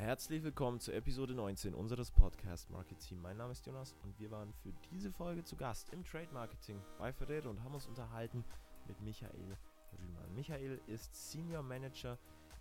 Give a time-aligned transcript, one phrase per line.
[0.00, 3.20] Herzlich willkommen zur Episode 19 unseres Podcast Marketing.
[3.20, 6.80] Mein Name ist Jonas und wir waren für diese Folge zu Gast im Trade Marketing
[6.98, 8.42] bei Ferrero und haben uns unterhalten
[8.88, 9.58] mit Michael
[9.92, 10.34] Rühmann.
[10.34, 12.16] Michael ist Senior Manager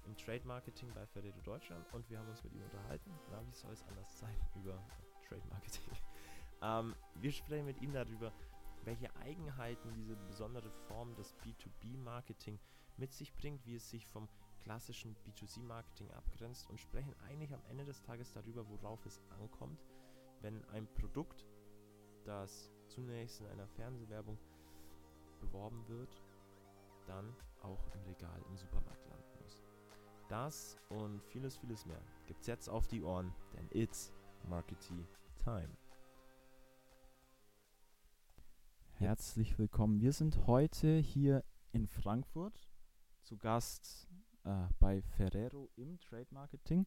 [0.06, 3.10] im Trade Marketing bei Ferrero Deutschland und wir haben uns mit ihm unterhalten.
[3.32, 4.78] Na, wie soll es anders sein über
[5.26, 5.94] Trade Marketing?
[6.62, 8.34] ähm, wir sprechen mit ihm darüber,
[8.84, 12.60] welche Eigenheiten diese besondere Form des B2B-Marketing
[12.98, 14.28] mit sich bringt, wie es sich vom
[14.70, 19.84] klassischen B2C-Marketing abgrenzt und sprechen eigentlich am Ende des Tages darüber, worauf es ankommt,
[20.42, 21.48] wenn ein Produkt,
[22.24, 24.38] das zunächst in einer Fernsehwerbung
[25.40, 26.22] beworben wird,
[27.08, 29.64] dann auch im Regal im Supermarkt landen muss.
[30.28, 34.14] Das und vieles, vieles mehr gibt's jetzt auf die Ohren, denn it's
[34.48, 35.04] Marketing
[35.44, 35.76] Time.
[38.94, 40.00] Herzlich willkommen.
[40.00, 42.70] Wir sind heute hier in Frankfurt
[43.24, 44.09] zu Gast
[44.44, 46.86] äh, bei Ferrero im Trade Marketing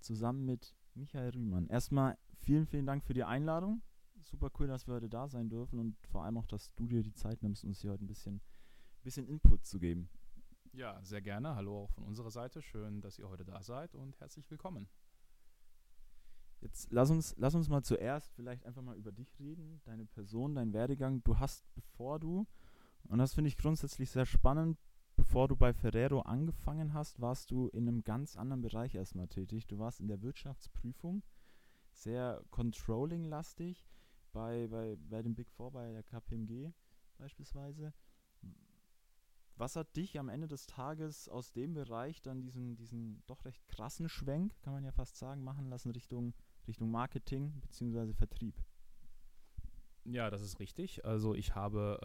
[0.00, 1.66] zusammen mit Michael Rühmann.
[1.68, 3.82] Erstmal vielen, vielen Dank für die Einladung.
[4.20, 7.02] Super cool, dass wir heute da sein dürfen und vor allem auch, dass du dir
[7.02, 8.40] die Zeit nimmst, uns hier heute ein bisschen,
[9.02, 10.08] bisschen Input zu geben.
[10.72, 11.54] Ja, sehr gerne.
[11.56, 12.62] Hallo auch von unserer Seite.
[12.62, 14.88] Schön, dass ihr heute da seid und herzlich willkommen.
[16.60, 20.54] Jetzt lass uns, lass uns mal zuerst vielleicht einfach mal über dich reden, deine Person,
[20.54, 21.22] dein Werdegang.
[21.24, 22.46] Du hast, bevor du,
[23.04, 24.78] und das finde ich grundsätzlich sehr spannend,
[25.20, 29.66] bevor du bei Ferrero angefangen hast, warst du in einem ganz anderen Bereich erstmal tätig.
[29.66, 31.22] Du warst in der Wirtschaftsprüfung,
[31.92, 33.86] sehr controlling-lastig
[34.32, 36.72] bei, bei, bei dem Big Four, bei der KPMG
[37.18, 37.92] beispielsweise.
[39.56, 43.68] Was hat dich am Ende des Tages aus dem Bereich dann diesen, diesen doch recht
[43.68, 46.32] krassen Schwenk, kann man ja fast sagen, machen lassen Richtung,
[46.66, 48.14] Richtung Marketing bzw.
[48.14, 48.54] Vertrieb?
[50.04, 51.04] Ja, das ist richtig.
[51.04, 51.98] Also ich habe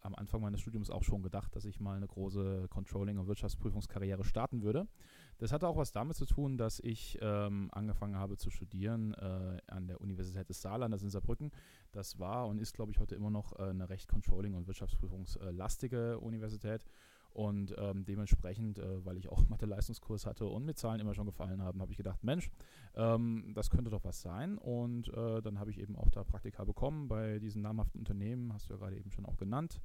[0.00, 3.26] äh, am Anfang meines Studiums auch schon gedacht, dass ich mal eine große Controlling- und
[3.26, 4.88] Wirtschaftsprüfungskarriere starten würde.
[5.36, 9.58] Das hatte auch was damit zu tun, dass ich ähm, angefangen habe zu studieren äh,
[9.66, 11.52] an der Universität des Saarlandes in Saarbrücken.
[11.92, 16.20] Das war und ist, glaube ich, heute immer noch äh, eine recht Controlling- und Wirtschaftsprüfungslastige
[16.20, 16.86] Universität.
[17.32, 21.62] Und ähm, dementsprechend, äh, weil ich auch Mathe-Leistungskurs hatte und mit Zahlen immer schon gefallen
[21.62, 22.50] haben, habe ich gedacht, Mensch,
[22.94, 24.58] ähm, das könnte doch was sein.
[24.58, 28.68] Und äh, dann habe ich eben auch da Praktika bekommen bei diesen namhaften Unternehmen, hast
[28.68, 29.80] du ja gerade eben schon auch genannt.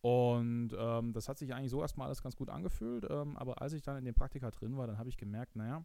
[0.00, 3.06] Und ähm, das hat sich eigentlich so erstmal alles ganz gut angefühlt.
[3.10, 5.84] Ähm, aber als ich dann in dem Praktika drin war, dann habe ich gemerkt, naja,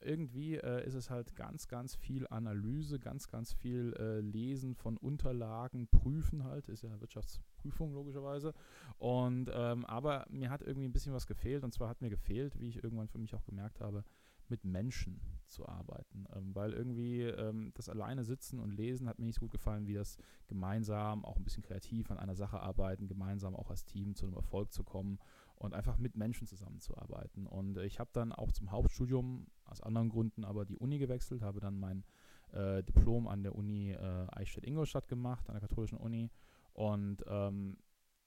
[0.00, 4.96] irgendwie äh, ist es halt ganz, ganz viel Analyse, ganz, ganz viel äh, Lesen von
[4.96, 8.52] Unterlagen, Prüfen halt, ist ja Wirtschaftsprüfung logischerweise.
[8.98, 12.58] Und ähm, aber mir hat irgendwie ein bisschen was gefehlt und zwar hat mir gefehlt,
[12.60, 14.04] wie ich irgendwann für mich auch gemerkt habe,
[14.48, 16.26] mit Menschen zu arbeiten.
[16.34, 19.86] Ähm, weil irgendwie ähm, das alleine sitzen und lesen hat mir nicht so gut gefallen,
[19.86, 24.14] wie das gemeinsam, auch ein bisschen kreativ an einer Sache arbeiten, gemeinsam auch als Team
[24.14, 25.18] zu einem Erfolg zu kommen
[25.56, 27.46] und einfach mit Menschen zusammenzuarbeiten.
[27.46, 31.60] Und ich habe dann auch zum Hauptstudium, aus anderen Gründen, aber die Uni gewechselt, habe
[31.60, 32.04] dann mein
[32.52, 36.30] äh, Diplom an der Uni äh, Eichstätt-Ingolstadt gemacht, an der katholischen Uni.
[36.72, 37.78] Und ähm,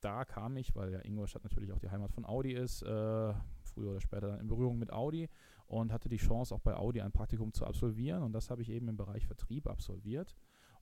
[0.01, 3.33] da kam ich, weil ja Ingolstadt natürlich auch die Heimat von Audi ist, äh,
[3.63, 5.29] früher oder später dann in Berührung mit Audi
[5.67, 8.23] und hatte die Chance auch bei Audi ein Praktikum zu absolvieren.
[8.23, 10.35] Und das habe ich eben im Bereich Vertrieb absolviert.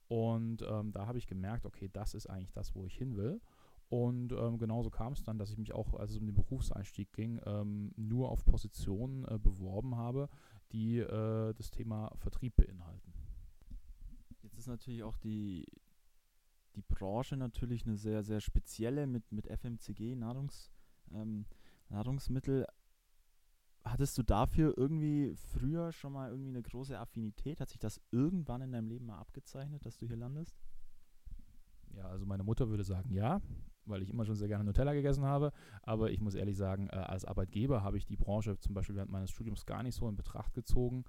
[0.07, 3.41] Und ähm, da habe ich gemerkt, okay, das ist eigentlich das, wo ich hin will
[3.89, 7.13] und ähm, genauso kam es dann, dass ich mich auch, als es um den Berufseinstieg
[7.13, 10.29] ging, ähm, nur auf Positionen äh, beworben habe,
[10.73, 13.13] die äh, das Thema Vertrieb beinhalten.
[14.43, 15.65] Jetzt ist natürlich auch die,
[16.75, 20.69] die Branche natürlich eine sehr, sehr spezielle mit, mit FMCG, Nahrungs,
[21.13, 21.45] ähm,
[21.87, 22.67] Nahrungsmittel.
[23.85, 27.61] Hattest du dafür irgendwie früher schon mal irgendwie eine große Affinität?
[27.61, 30.57] Hat sich das irgendwann in deinem Leben mal abgezeichnet, dass du hier landest?
[31.93, 33.41] Ja, also meine Mutter würde sagen ja
[33.89, 35.51] weil ich immer schon sehr gerne Nutella gegessen habe.
[35.83, 39.11] Aber ich muss ehrlich sagen, äh, als Arbeitgeber habe ich die Branche zum Beispiel während
[39.11, 41.05] meines Studiums gar nicht so in Betracht gezogen.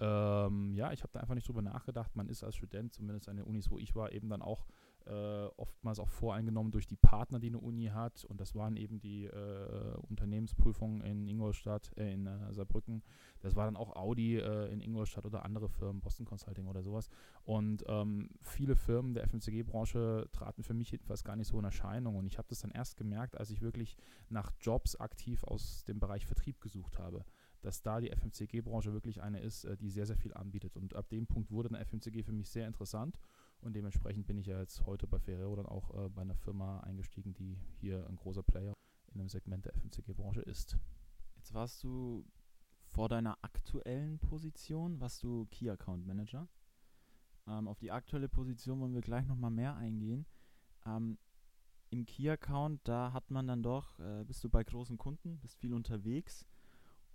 [0.00, 2.16] Ähm, ja, ich habe da einfach nicht drüber nachgedacht.
[2.16, 4.66] Man ist als Student, zumindest an den Unis, wo ich war, eben dann auch
[5.06, 8.24] äh, oftmals auch voreingenommen durch die Partner, die eine Uni hat.
[8.24, 13.02] Und das waren eben die äh, Unternehmensprüfungen in Ingolstadt, äh, in äh, Saarbrücken.
[13.40, 17.08] Das war dann auch Audi äh, in Ingolstadt oder andere Firmen, Boston Consulting oder sowas.
[17.44, 22.16] Und ähm, viele Firmen der FMCG-Branche traten für mich jedenfalls gar nicht so in Erscheinung.
[22.16, 23.96] Und ich habe das dann erst gemerkt, als ich wirklich
[24.28, 27.24] nach Jobs aktiv aus dem Bereich Vertrieb gesucht habe
[27.62, 30.76] dass da die FMCG-Branche wirklich eine ist, die sehr, sehr viel anbietet.
[30.76, 33.16] Und ab dem Punkt wurde dann FMCG für mich sehr interessant.
[33.62, 36.80] Und dementsprechend bin ich ja jetzt heute bei Ferrero dann auch äh, bei einer Firma
[36.80, 38.74] eingestiegen, die hier ein großer Player
[39.14, 40.76] in einem Segment der FMCG-Branche ist.
[41.36, 42.24] Jetzt warst du
[42.82, 46.48] vor deiner aktuellen Position, warst du Key Account Manager.
[47.46, 50.26] Ähm, auf die aktuelle Position wollen wir gleich nochmal mehr eingehen.
[50.84, 51.18] Ähm,
[51.90, 55.58] Im Key Account, da hat man dann doch, äh, bist du bei großen Kunden, bist
[55.58, 56.46] viel unterwegs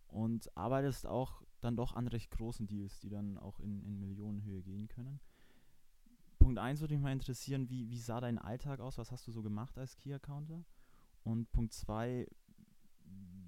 [0.07, 4.61] und arbeitest auch dann doch an recht großen Deals, die dann auch in, in Millionenhöhe
[4.61, 5.19] gehen können.
[6.47, 8.97] Punkt 1 würde mich mal interessieren, wie, wie sah dein Alltag aus?
[8.97, 10.63] Was hast du so gemacht als Key-Accounter?
[11.25, 12.25] Und Punkt 2,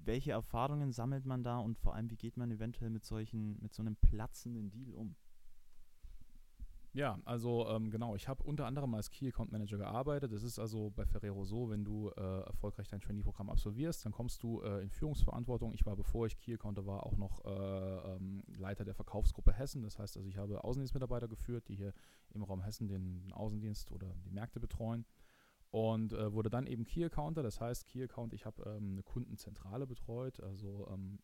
[0.04, 3.72] welche Erfahrungen sammelt man da und vor allem, wie geht man eventuell mit solchen, mit
[3.72, 5.16] so einem platzenden Deal um?
[6.92, 10.32] Ja, also ähm, genau, ich habe unter anderem als Key Account Manager gearbeitet.
[10.32, 14.42] Das ist also bei Ferrero so, wenn du äh, erfolgreich dein Trainee-Programm absolvierst, dann kommst
[14.42, 15.72] du äh, in Führungsverantwortung.
[15.72, 19.82] Ich war, bevor ich Key Accounter war, auch noch äh, ähm, Leiter der Verkaufsgruppe Hessen.
[19.82, 21.92] Das heißt also, ich habe Außendienstmitarbeiter geführt, die hier
[22.34, 25.04] im Raum Hessen den Außendienst oder die Märkte betreuen
[25.70, 27.44] und äh, wurde dann eben Key Accounter.
[27.44, 31.20] Das heißt, Key Account, ich habe ähm, eine Kundenzentrale betreut, also ähm,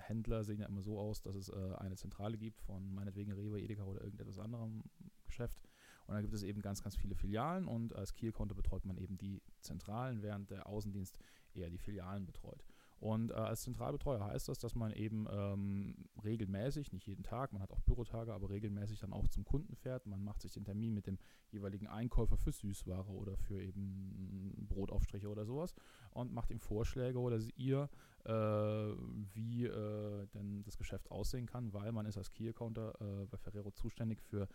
[0.00, 3.60] Händler sehen ja immer so aus, dass es äh, eine Zentrale gibt von meinetwegen Rewe,
[3.60, 4.82] Edeka oder irgendetwas anderem
[5.24, 5.68] Geschäft.
[6.06, 9.16] Und dann gibt es eben ganz, ganz viele Filialen und als Key-Account betreut man eben
[9.16, 11.18] die Zentralen, während der Außendienst
[11.54, 12.64] eher die Filialen betreut.
[13.00, 17.62] Und äh, als Zentralbetreuer heißt das, dass man eben ähm, regelmäßig, nicht jeden Tag, man
[17.62, 20.06] hat auch Bürotage, aber regelmäßig dann auch zum Kunden fährt.
[20.06, 21.18] Man macht sich den Termin mit dem
[21.48, 25.74] jeweiligen Einkäufer für Süßware oder für eben Brotaufstriche oder sowas
[26.10, 27.88] und macht ihm Vorschläge oder ihr,
[28.24, 33.26] äh, wie äh, denn das Geschäft aussehen kann, weil man ist als Key Accounter äh,
[33.26, 34.46] bei Ferrero zuständig für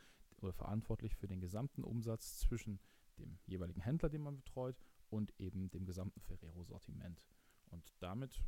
[0.42, 2.80] oder verantwortlich für den gesamten Umsatz zwischen
[3.18, 4.78] dem jeweiligen Händler, den man betreut,
[5.10, 7.24] und eben dem gesamten Ferrero-Sortiment.
[7.70, 8.44] Und damit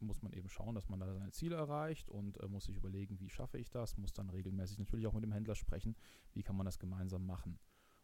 [0.00, 3.18] muss man eben schauen, dass man da seine Ziele erreicht und äh, muss sich überlegen,
[3.20, 5.96] wie schaffe ich das, muss dann regelmäßig natürlich auch mit dem Händler sprechen,
[6.32, 7.58] wie kann man das gemeinsam machen.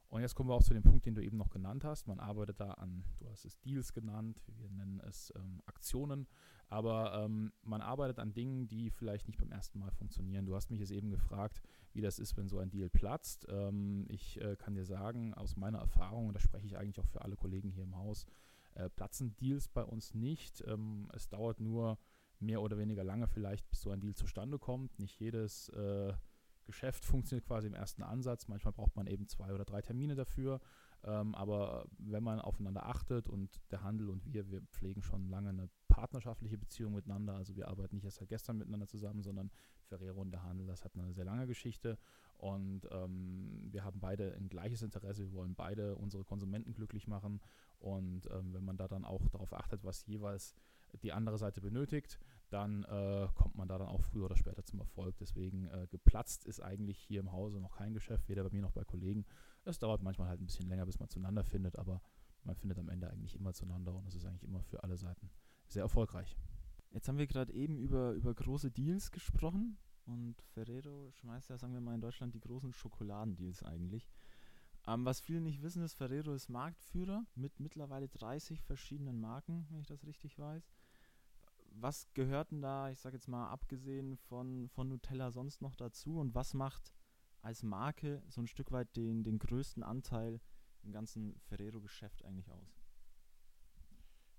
[0.08, 2.06] Und jetzt kommen wir auch zu dem Punkt, den du eben noch genannt hast.
[2.06, 6.26] Man arbeitet da an, du hast es Deals genannt, wir nennen es ähm, Aktionen,
[6.68, 10.44] aber ähm, man arbeitet an Dingen, die vielleicht nicht beim ersten Mal funktionieren.
[10.44, 11.62] Du hast mich jetzt eben gefragt,
[11.94, 13.46] wie das ist, wenn so ein Deal platzt.
[13.48, 17.08] Ähm, ich äh, kann dir sagen, aus meiner Erfahrung, und da spreche ich eigentlich auch
[17.08, 18.26] für alle Kollegen hier im Haus,
[18.74, 20.62] äh, platzen Deals bei uns nicht.
[20.66, 21.98] Ähm, es dauert nur
[22.38, 24.98] mehr oder weniger lange vielleicht, bis so ein Deal zustande kommt.
[24.98, 26.12] Nicht jedes äh,
[26.64, 28.48] Geschäft funktioniert quasi im ersten Ansatz.
[28.48, 30.60] Manchmal braucht man eben zwei oder drei Termine dafür.
[31.04, 35.50] Ähm, aber wenn man aufeinander achtet und der Handel und wir, wir pflegen schon lange
[35.50, 37.34] eine partnerschaftliche Beziehung miteinander.
[37.34, 39.50] Also wir arbeiten nicht erst seit gestern miteinander zusammen, sondern
[39.84, 41.98] Ferrero und der Handel, das hat eine sehr lange Geschichte.
[42.42, 45.22] Und ähm, wir haben beide ein gleiches Interesse.
[45.22, 47.40] Wir wollen beide unsere Konsumenten glücklich machen.
[47.78, 50.56] Und ähm, wenn man da dann auch darauf achtet, was jeweils
[51.04, 52.18] die andere Seite benötigt,
[52.50, 55.16] dann äh, kommt man da dann auch früher oder später zum Erfolg.
[55.18, 58.72] Deswegen äh, geplatzt ist eigentlich hier im Hause noch kein Geschäft, weder bei mir noch
[58.72, 59.24] bei Kollegen.
[59.64, 62.02] Es dauert manchmal halt ein bisschen länger, bis man zueinander findet, aber
[62.42, 65.30] man findet am Ende eigentlich immer zueinander und es ist eigentlich immer für alle Seiten
[65.68, 66.36] sehr erfolgreich.
[66.90, 71.74] Jetzt haben wir gerade eben über, über große Deals gesprochen und Ferrero schmeißt ja, sagen
[71.74, 74.08] wir mal, in Deutschland die großen Schokoladendeals eigentlich.
[74.86, 79.80] Ähm, was viele nicht wissen, ist, Ferrero ist Marktführer mit mittlerweile 30 verschiedenen Marken, wenn
[79.80, 80.72] ich das richtig weiß
[81.74, 86.18] was gehört denn da, ich sage jetzt mal, abgesehen von, von Nutella sonst noch dazu
[86.18, 86.92] und was macht
[87.40, 90.40] als Marke so ein Stück weit den, den größten Anteil
[90.82, 92.81] im ganzen Ferrero-Geschäft eigentlich aus?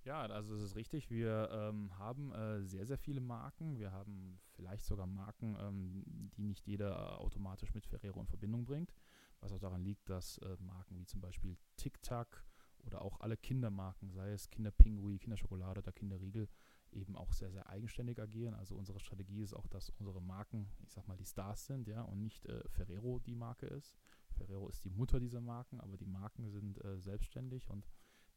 [0.05, 1.09] Ja, also es ist richtig.
[1.09, 3.79] Wir ähm, haben äh, sehr, sehr viele Marken.
[3.79, 8.93] Wir haben vielleicht sogar Marken, ähm, die nicht jeder automatisch mit Ferrero in Verbindung bringt.
[9.39, 12.45] Was auch daran liegt, dass äh, Marken wie zum Beispiel Tic Tac
[12.79, 16.49] oder auch alle Kindermarken, sei es Kinderpingui, Kinderschokolade oder Kinderriegel,
[16.91, 18.55] eben auch sehr, sehr eigenständig agieren.
[18.55, 22.01] Also unsere Strategie ist auch, dass unsere Marken, ich sag mal, die Stars sind, ja,
[22.01, 23.95] und nicht äh, Ferrero die Marke ist.
[24.33, 27.87] Ferrero ist die Mutter dieser Marken, aber die Marken sind äh, selbstständig und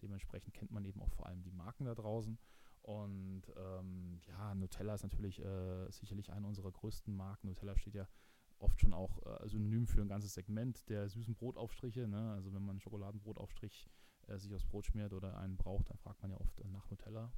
[0.02, 2.38] dementsprechend kennt man eben auch vor allem die Marken da draußen.
[2.82, 7.48] Und ähm, ja, Nutella ist natürlich äh, sicherlich eine unserer größten Marken.
[7.48, 8.06] Nutella steht ja
[8.58, 12.06] oft schon auch äh, synonym für ein ganzes Segment der süßen Brotaufstriche.
[12.06, 12.32] Ne?
[12.32, 13.90] Also wenn man einen Schokoladenbrotaufstrich
[14.28, 17.32] äh, sich aufs Brot schmiert oder einen braucht, dann fragt man ja oft nach Nutella.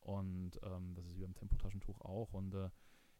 [0.00, 2.32] Und ähm, das ist wie beim Tempotaschentuch auch.
[2.32, 2.70] Und äh,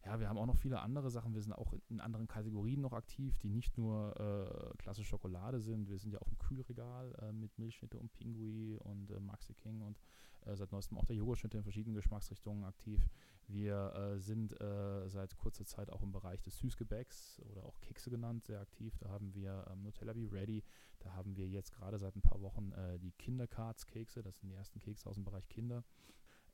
[0.06, 1.34] ja, wir haben auch noch viele andere Sachen.
[1.34, 5.88] Wir sind auch in anderen Kategorien noch aktiv, die nicht nur äh, klassische Schokolade sind.
[5.88, 9.82] Wir sind ja auch im Kühlregal äh, mit Milchschnitte und Pingui und äh, Maxi King
[9.82, 9.98] und
[10.44, 13.04] äh, seit neuestem auch der Joghurtschnitte in verschiedenen Geschmacksrichtungen aktiv.
[13.48, 18.08] Wir äh, sind äh, seit kurzer Zeit auch im Bereich des Süßgebäcks oder auch Kekse
[18.08, 18.96] genannt sehr aktiv.
[18.98, 20.62] Da haben wir ähm, Nutella Be Ready.
[21.00, 24.22] Da haben wir jetzt gerade seit ein paar Wochen die Kindercards-Kekse.
[24.22, 25.84] Das sind die ersten Kekse aus dem Bereich Kinder.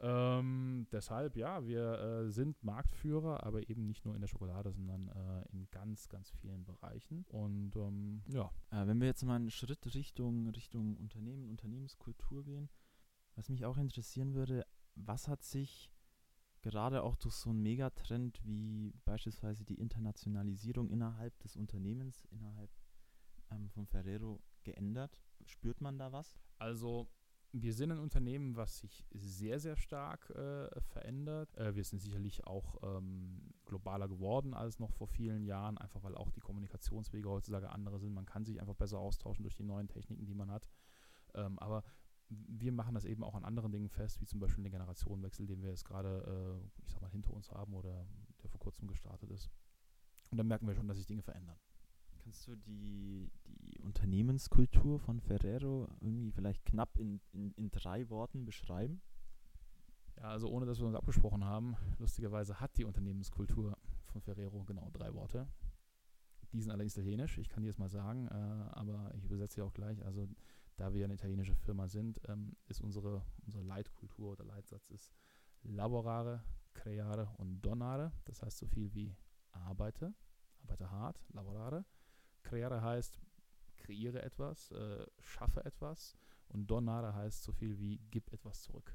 [0.03, 5.09] Ähm, deshalb, ja, wir äh, sind Marktführer, aber eben nicht nur in der Schokolade, sondern
[5.09, 7.25] äh, in ganz, ganz vielen Bereichen.
[7.29, 8.51] Und ähm, ja.
[8.71, 12.69] Äh, wenn wir jetzt mal einen Schritt Richtung, Richtung Unternehmen, Unternehmenskultur gehen,
[13.37, 14.67] was mich auch interessieren würde,
[14.97, 15.93] was hat sich
[16.63, 22.71] gerade auch durch so einen Megatrend wie beispielsweise die Internationalisierung innerhalb des Unternehmens, innerhalb
[23.53, 25.17] ähm, von Ferrero geändert?
[25.45, 26.39] Spürt man da was?
[26.59, 27.09] Also
[27.53, 31.55] wir sind ein Unternehmen, was sich sehr, sehr stark äh, verändert.
[31.57, 36.15] Äh, wir sind sicherlich auch ähm, globaler geworden als noch vor vielen Jahren, einfach weil
[36.15, 38.15] auch die Kommunikationswege heutzutage andere sind.
[38.15, 40.67] Man kann sich einfach besser austauschen durch die neuen Techniken, die man hat.
[41.35, 41.85] Ähm, aber
[42.29, 45.63] wir machen das eben auch an anderen Dingen fest, wie zum Beispiel den Generationenwechsel, den
[45.63, 48.07] wir jetzt gerade, äh, ich sag mal, hinter uns haben oder
[48.43, 49.51] der vor kurzem gestartet ist.
[50.31, 51.59] Und dann merken wir schon, dass sich Dinge verändern.
[52.23, 58.45] Kannst du die, die Unternehmenskultur von Ferrero irgendwie vielleicht knapp in, in, in drei Worten
[58.45, 59.03] beschreiben?
[60.17, 64.89] Ja, also ohne dass wir uns abgesprochen haben, lustigerweise hat die Unternehmenskultur von Ferrero genau
[64.93, 65.49] drei Worte.
[66.53, 69.63] Die sind allerdings italienisch, ich kann dir das mal sagen, äh, aber ich übersetze sie
[69.63, 70.05] auch gleich.
[70.05, 70.29] Also
[70.77, 75.13] da wir eine italienische Firma sind, ähm, ist unsere, unsere Leitkultur oder Leitsatz ist
[75.63, 78.13] lavorare, creare und donare.
[78.27, 79.17] Das heißt so viel wie
[79.51, 80.15] arbeite,
[80.61, 81.85] arbeite hart, lavorare
[82.43, 83.21] Creare heißt,
[83.77, 86.17] kreiere etwas, äh, schaffe etwas
[86.49, 88.95] und Donare heißt so viel wie gib etwas zurück.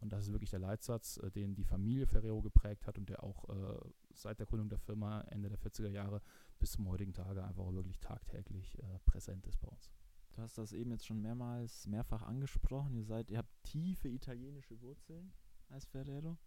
[0.00, 3.22] Und das ist wirklich der Leitsatz, äh, den die Familie Ferrero geprägt hat und der
[3.22, 3.80] auch äh,
[4.14, 6.22] seit der Gründung der Firma Ende der 40er Jahre
[6.58, 9.90] bis zum heutigen Tage einfach wirklich tagtäglich äh, präsent ist bei uns.
[10.32, 12.94] Du hast das eben jetzt schon mehrmals, mehrfach angesprochen.
[12.94, 15.32] Ihr seid, ihr habt tiefe italienische Wurzeln
[15.68, 16.38] als Ferrero.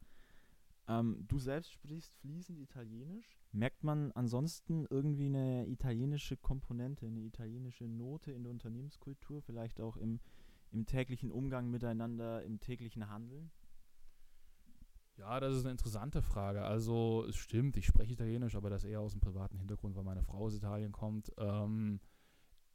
[0.87, 3.37] Ähm, du selbst sprichst fließend Italienisch.
[3.51, 9.97] Merkt man ansonsten irgendwie eine italienische Komponente, eine italienische Note in der Unternehmenskultur, vielleicht auch
[9.97, 10.19] im,
[10.71, 13.51] im täglichen Umgang miteinander, im täglichen Handeln?
[15.17, 16.63] Ja, das ist eine interessante Frage.
[16.63, 20.23] Also es stimmt, ich spreche Italienisch, aber das eher aus dem privaten Hintergrund, weil meine
[20.23, 21.31] Frau aus Italien kommt.
[21.37, 21.99] Ähm,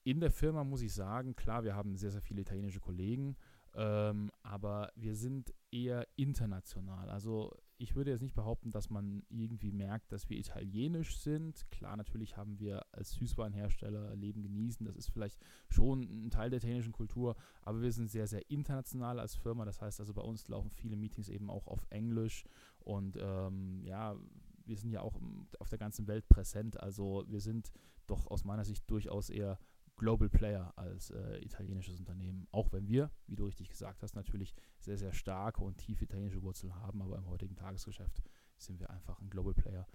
[0.05, 3.37] in der Firma muss ich sagen, klar, wir haben sehr, sehr viele italienische Kollegen,
[3.75, 7.11] ähm, aber wir sind eher international.
[7.11, 11.71] Also ich würde jetzt nicht behaupten, dass man irgendwie merkt, dass wir italienisch sind.
[11.71, 14.87] Klar, natürlich haben wir als Süßwarenhersteller Leben genießen.
[14.87, 19.21] Das ist vielleicht schon ein Teil der italienischen Kultur, aber wir sind sehr, sehr international
[19.21, 19.65] als Firma.
[19.65, 22.45] Das heißt also, bei uns laufen viele Meetings eben auch auf Englisch
[22.81, 24.17] und ähm, ja,
[24.65, 25.21] wir sind ja auch
[25.59, 26.81] auf der ganzen Welt präsent.
[26.81, 27.71] Also wir sind
[28.07, 29.59] doch aus meiner Sicht durchaus eher
[29.97, 32.47] Global Player als äh, italienisches Unternehmen.
[32.53, 36.43] Auch wenn wir, wie du richtig gesagt hast, natürlich sehr, sehr starke und tiefe italienische
[36.43, 38.23] Wurzeln haben, aber im heutigen Tagesgeschäft
[38.59, 39.87] sind wir einfach ein Global Player.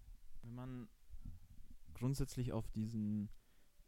[0.41, 0.89] Wenn man
[1.93, 3.29] grundsätzlich auf diesen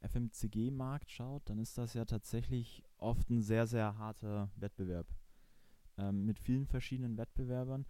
[0.02, 5.08] FMCG-Markt schaut, dann ist das ja tatsächlich oft ein sehr, sehr harter Wettbewerb.
[5.98, 7.86] Ähm, mit vielen verschiedenen Wettbewerbern.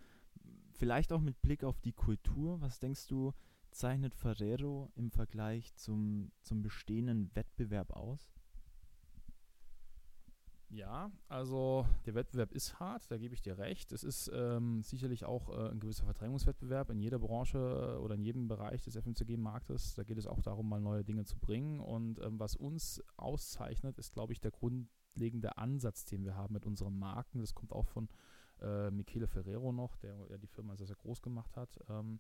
[0.72, 2.62] Vielleicht auch mit Blick auf die Kultur.
[2.62, 3.34] Was denkst du,
[3.74, 8.34] zeichnet Ferrero im Vergleich zum, zum bestehenden Wettbewerb aus?
[10.74, 13.92] Ja, also der Wettbewerb ist hart, da gebe ich dir recht.
[13.92, 18.24] Es ist ähm, sicherlich auch äh, ein gewisser Verdrängungswettbewerb in jeder Branche äh, oder in
[18.24, 19.94] jedem Bereich des FMCG-Marktes.
[19.94, 21.80] Da geht es auch darum, mal neue Dinge zu bringen.
[21.80, 26.66] Und ähm, was uns auszeichnet, ist, glaube ich, der grundlegende Ansatz, den wir haben mit
[26.66, 27.42] unseren Marken.
[27.42, 28.10] Das kommt auch von
[28.60, 31.78] äh, Michele Ferrero noch, der ja die Firma sehr, sehr groß gemacht hat.
[31.88, 32.20] Ähm,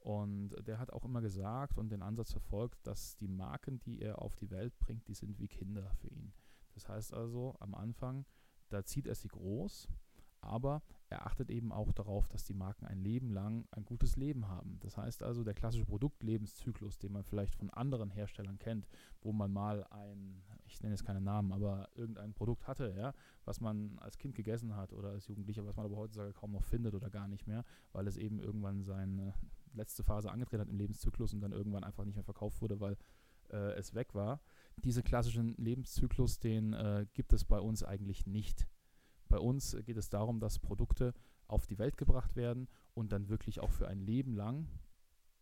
[0.00, 4.22] und der hat auch immer gesagt und den Ansatz verfolgt, dass die Marken, die er
[4.22, 6.32] auf die Welt bringt, die sind wie Kinder für ihn.
[6.74, 8.24] Das heißt also, am Anfang,
[8.70, 9.88] da zieht er sie groß,
[10.40, 14.48] aber er achtet eben auch darauf, dass die Marken ein Leben lang ein gutes Leben
[14.48, 14.78] haben.
[14.80, 18.86] Das heißt also, der klassische Produktlebenszyklus, den man vielleicht von anderen Herstellern kennt,
[19.20, 23.12] wo man mal ein, ich nenne jetzt keine Namen, aber irgendein Produkt hatte, ja,
[23.44, 26.64] was man als Kind gegessen hat oder als Jugendlicher, was man aber heutzutage kaum noch
[26.64, 29.34] findet oder gar nicht mehr, weil es eben irgendwann seine
[29.72, 32.96] letzte Phase angetreten hat im Lebenszyklus und dann irgendwann einfach nicht mehr verkauft wurde, weil
[33.50, 34.40] äh, es weg war.
[34.76, 38.66] Diese klassischen Lebenszyklus, den äh, gibt es bei uns eigentlich nicht.
[39.28, 41.14] Bei uns geht es darum, dass Produkte
[41.46, 44.68] auf die Welt gebracht werden und dann wirklich auch für ein Leben lang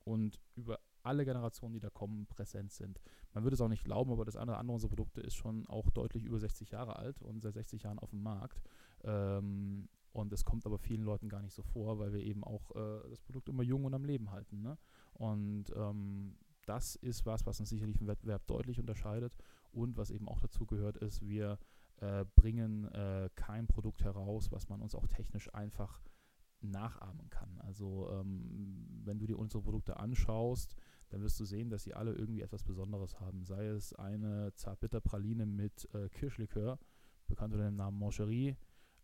[0.05, 3.01] und über alle Generationen, die da kommen, präsent sind.
[3.33, 5.67] Man würde es auch nicht glauben, aber das eine oder andere unserer Produkte ist schon
[5.69, 8.61] auch deutlich über 60 Jahre alt und seit 60 Jahren auf dem Markt.
[9.05, 12.75] Ähm, und es kommt aber vielen Leuten gar nicht so vor, weil wir eben auch
[12.75, 14.61] äh, das Produkt immer jung und am Leben halten.
[14.63, 14.77] Ne?
[15.15, 19.33] Und ähm, das ist was, was uns sicherlich im Wettbewerb deutlich unterscheidet.
[19.73, 21.59] Und was eben auch dazu gehört, ist, wir
[22.01, 26.01] äh, bringen äh, kein Produkt heraus, was man uns auch technisch einfach
[26.61, 27.59] nachahmen kann.
[27.61, 30.75] Also ähm, wenn du dir unsere Produkte anschaust,
[31.11, 33.45] dann wirst du sehen, dass sie alle irgendwie etwas Besonderes haben.
[33.45, 36.79] Sei es eine Zartbitterpraline mit äh, Kirschlikör,
[37.29, 38.57] bekannt unter dem Namen Moncherie,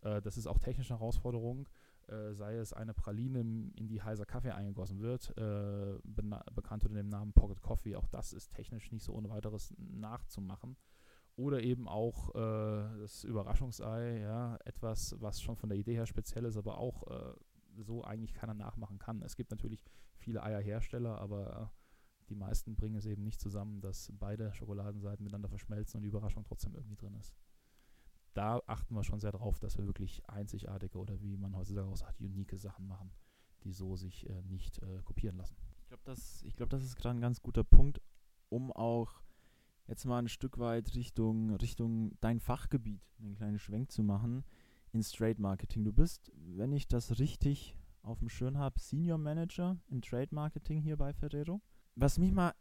[0.04, 1.68] äh, das ist auch technische Herausforderung.
[2.06, 7.08] Äh, sei es eine Praline, in die heißer Kaffee eingegossen wird, äh, bekannt unter dem
[7.08, 7.96] Namen Pocket Coffee.
[7.96, 10.76] Auch das ist technisch nicht so ohne weiteres nachzumachen.
[11.36, 16.44] Oder eben auch äh, das Überraschungsei, ja, etwas, was schon von der Idee her speziell
[16.44, 17.34] ist, aber auch äh,
[17.82, 19.22] so eigentlich keiner nachmachen kann.
[19.22, 19.82] Es gibt natürlich
[20.14, 21.72] viele Eierhersteller, aber
[22.28, 26.44] die meisten bringen es eben nicht zusammen, dass beide Schokoladenseiten miteinander verschmelzen und die Überraschung
[26.44, 27.34] trotzdem irgendwie drin ist
[28.34, 31.96] da achten wir schon sehr drauf, dass wir wirklich einzigartige oder wie man heutzutage auch
[31.96, 33.10] sagt, unique Sachen machen,
[33.62, 35.56] die so sich äh, nicht äh, kopieren lassen.
[35.82, 38.00] Ich glaube, das, glaub, das ist gerade ein ganz guter Punkt,
[38.48, 39.22] um auch
[39.86, 44.44] jetzt mal ein Stück weit Richtung, Richtung dein Fachgebiet einen kleinen Schwenk zu machen
[44.92, 45.84] ins Trade Marketing.
[45.84, 50.80] Du bist, wenn ich das richtig auf dem Schirm habe, Senior Manager im Trade Marketing
[50.80, 51.60] hier bei Ferrero.
[51.96, 52.54] Was mich mal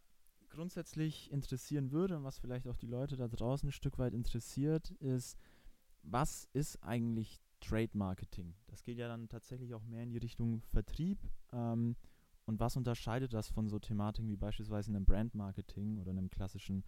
[0.50, 4.90] grundsätzlich interessieren würde und was vielleicht auch die Leute da draußen ein Stück weit interessiert,
[4.92, 5.36] ist,
[6.04, 8.54] was ist eigentlich Trade Marketing?
[8.66, 11.18] Das geht ja dann tatsächlich auch mehr in die Richtung Vertrieb.
[11.52, 11.96] Ähm,
[12.46, 16.84] und was unterscheidet das von so Thematiken wie beispielsweise einem Brand Marketing oder einem klassischen,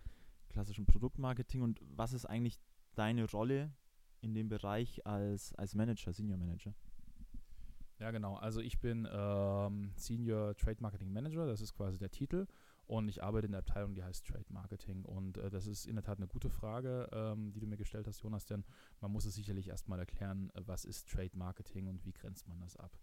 [0.48, 1.62] klassischen Produktmarketing?
[1.62, 2.60] Und was ist eigentlich
[2.94, 3.72] deine Rolle
[4.20, 6.74] in dem Bereich als, als Manager, Senior Manager?
[7.98, 8.34] Ja, genau.
[8.34, 12.46] Also ich bin ähm, Senior Trade Marketing Manager, das ist quasi der Titel.
[12.86, 15.04] Und ich arbeite in der Abteilung, die heißt Trade Marketing.
[15.04, 18.06] Und äh, das ist in der Tat eine gute Frage, ähm, die du mir gestellt
[18.06, 18.64] hast, Jonas, denn
[19.00, 22.60] man muss es sicherlich erstmal erklären, äh, was ist Trade Marketing und wie grenzt man
[22.60, 22.96] das ab.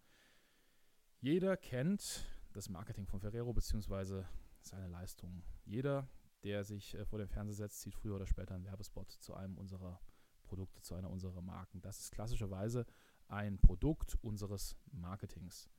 [1.20, 4.24] Jeder kennt das Marketing von Ferrero bzw.
[4.62, 5.44] seine Leistungen.
[5.66, 6.08] Jeder,
[6.44, 9.58] der sich äh, vor dem Fernseher setzt, sieht früher oder später einen Werbespot zu einem
[9.58, 10.00] unserer
[10.44, 11.82] Produkte, zu einer unserer Marken.
[11.82, 12.86] Das ist klassischerweise
[13.28, 15.70] ein Produkt unseres Marketings.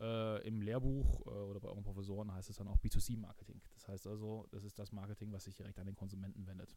[0.00, 3.60] Äh, Im Lehrbuch äh, oder bei euren Professoren heißt es dann auch B2C-Marketing.
[3.74, 6.74] Das heißt also, das ist das Marketing, was sich direkt an den Konsumenten wendet.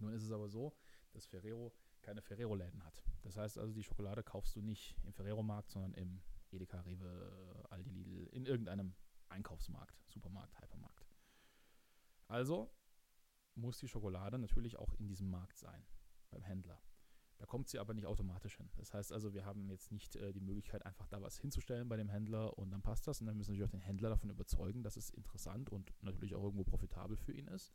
[0.00, 0.74] Nun ist es aber so,
[1.12, 1.72] dass Ferrero
[2.02, 3.02] keine Ferrero-Läden hat.
[3.22, 7.90] Das heißt also, die Schokolade kaufst du nicht im Ferrero-Markt, sondern im Edeka, Rewe, Aldi,
[7.90, 8.94] Lidl, in irgendeinem
[9.28, 11.06] Einkaufsmarkt, Supermarkt, Hypermarkt.
[12.26, 12.70] Also
[13.54, 15.86] muss die Schokolade natürlich auch in diesem Markt sein,
[16.30, 16.80] beim Händler.
[17.38, 18.70] Da kommt sie aber nicht automatisch hin.
[18.76, 21.96] Das heißt also, wir haben jetzt nicht äh, die Möglichkeit, einfach da was hinzustellen bei
[21.96, 23.20] dem Händler und dann passt das.
[23.20, 26.34] Und dann müssen wir natürlich auch den Händler davon überzeugen, dass es interessant und natürlich
[26.34, 27.72] auch irgendwo profitabel für ihn ist,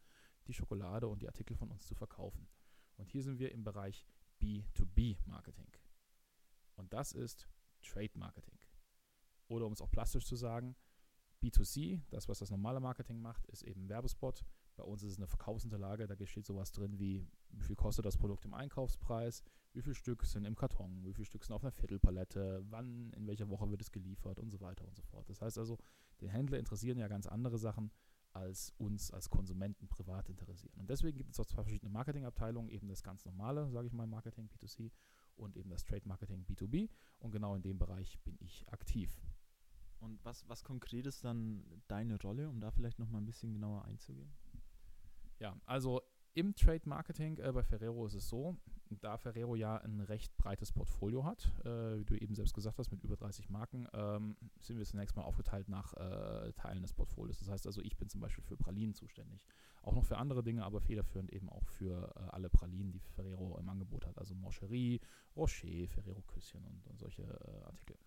[0.48, 2.48] die Schokolade und die Artikel von uns zu verkaufen.
[2.98, 4.08] Und hier sind wir im Bereich
[4.42, 5.72] B2B-Marketing.
[6.76, 7.48] Und das ist
[7.82, 8.58] Trade Marketing.
[9.48, 10.76] Oder um es auch plastisch zu sagen,
[11.42, 14.46] B2C, das, was das normale Marketing macht, ist eben Werbespot.
[14.80, 18.16] Bei uns ist es eine Verkaufsunterlage, da steht sowas drin wie, wie viel kostet das
[18.16, 21.74] Produkt im Einkaufspreis, wie viele Stück sind im Karton, wie viele Stück sind auf einer
[21.74, 25.30] Viertelpalette, wann, in welcher Woche wird es geliefert und so weiter und so fort.
[25.30, 25.78] Das heißt also,
[26.22, 27.92] den Händler interessieren ja ganz andere Sachen,
[28.32, 30.80] als uns als Konsumenten privat interessieren.
[30.80, 34.08] Und deswegen gibt es auch zwei verschiedene Marketingabteilungen, eben das ganz normale, sage ich mal,
[34.08, 34.92] Marketing B2C
[35.36, 36.90] und eben das Trade Marketing B2B.
[37.20, 39.20] Und genau in dem Bereich bin ich aktiv.
[40.00, 43.84] Und was, was konkret ist dann deine Rolle, um da vielleicht nochmal ein bisschen genauer
[43.84, 44.32] einzugehen?
[45.40, 46.02] Ja, also
[46.34, 48.56] im Trade Marketing äh, bei Ferrero ist es so,
[48.90, 52.92] da Ferrero ja ein recht breites Portfolio hat, äh, wie du eben selbst gesagt hast,
[52.92, 57.40] mit über 30 Marken, ähm, sind wir zunächst mal aufgeteilt nach äh, Teilen des Portfolios.
[57.40, 59.46] Das heißt also, ich bin zum Beispiel für Pralinen zuständig.
[59.82, 63.58] Auch noch für andere Dinge, aber federführend eben auch für äh, alle Pralinen, die Ferrero
[63.58, 64.18] im Angebot hat.
[64.18, 65.00] Also Moncherie,
[65.36, 67.98] Rocher, Ferrero Küsschen und, und solche äh, Artikel.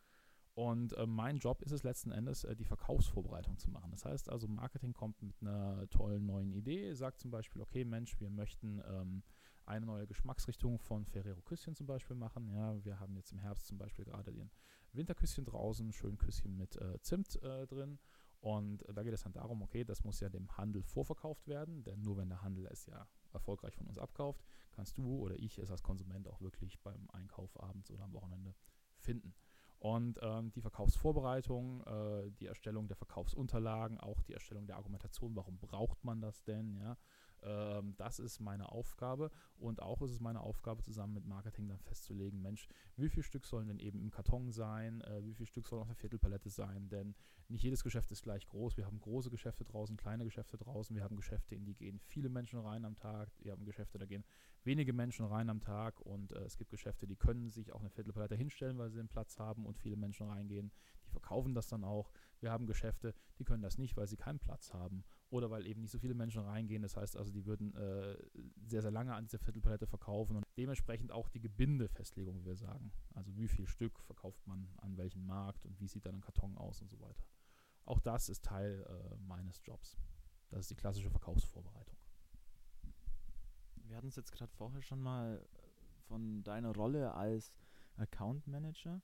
[0.54, 3.90] Und äh, mein Job ist es letzten Endes, äh, die Verkaufsvorbereitung zu machen.
[3.90, 8.20] Das heißt also, Marketing kommt mit einer tollen neuen Idee, sagt zum Beispiel, okay, Mensch,
[8.20, 9.22] wir möchten ähm,
[9.64, 12.50] eine neue Geschmacksrichtung von Ferrero Küsschen zum Beispiel machen.
[12.50, 14.50] Ja, wir haben jetzt im Herbst zum Beispiel gerade den
[14.92, 17.98] Winterküsschen draußen, schön Küsschen mit äh, Zimt äh, drin.
[18.40, 21.84] Und äh, da geht es dann darum, okay, das muss ja dem Handel vorverkauft werden,
[21.84, 25.58] denn nur wenn der Handel es ja erfolgreich von uns abkauft, kannst du oder ich
[25.58, 28.54] es als Konsument auch wirklich beim Einkauf abends oder am Wochenende
[28.98, 29.32] finden.
[29.82, 35.58] Und ähm, die Verkaufsvorbereitung, äh, die Erstellung der Verkaufsunterlagen, auch die Erstellung der Argumentation, warum
[35.58, 36.96] braucht man das denn, ja,
[37.44, 41.78] ähm, das ist meine Aufgabe und auch ist es meine Aufgabe, zusammen mit Marketing dann
[41.78, 45.66] festzulegen, Mensch, wie viel Stück sollen denn eben im Karton sein, äh, wie viel Stück
[45.66, 47.14] sollen auf der Viertelpalette sein, denn
[47.48, 48.76] nicht jedes Geschäft ist gleich groß.
[48.76, 52.28] Wir haben große Geschäfte draußen, kleine Geschäfte draußen, wir haben Geschäfte, in die gehen viele
[52.28, 54.24] Menschen rein am Tag, wir haben Geschäfte, da gehen
[54.64, 57.90] wenige Menschen rein am Tag und äh, es gibt Geschäfte, die können sich auch eine
[57.90, 60.70] Viertelpalette hinstellen, weil sie den Platz haben und viele Menschen reingehen.
[61.04, 62.12] Die verkaufen das dann auch.
[62.40, 65.80] Wir haben Geschäfte, die können das nicht, weil sie keinen Platz haben oder weil eben
[65.80, 66.82] nicht so viele Menschen reingehen.
[66.82, 68.16] Das heißt also, die würden äh,
[68.66, 72.92] sehr, sehr lange an dieser Viertelpalette verkaufen und dementsprechend auch die Gebindefestlegung, wie wir sagen.
[73.14, 76.58] Also wie viel Stück verkauft man an welchem Markt und wie sieht dann ein Karton
[76.58, 77.24] aus und so weiter.
[77.86, 79.96] Auch das ist Teil äh, meines Jobs.
[80.50, 81.96] Das ist die klassische Verkaufsvorbereitung.
[83.76, 85.42] Wir hatten es jetzt gerade vorher schon mal
[86.08, 87.58] von deiner Rolle als
[87.96, 89.00] Account Manager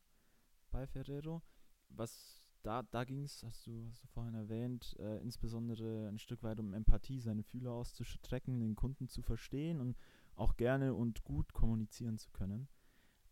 [0.71, 1.41] bei Ferrero.
[1.89, 6.43] Was da, da ging es, hast du, hast du vorhin erwähnt, äh, insbesondere ein Stück
[6.43, 9.97] weit um Empathie, seine Fühler auszustrecken, den Kunden zu verstehen und
[10.37, 12.69] auch gerne und gut kommunizieren zu können.